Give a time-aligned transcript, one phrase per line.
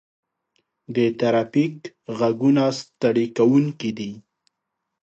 [0.95, 1.75] د ترافیک
[2.17, 4.11] غږونه ستړي کوونکي دي.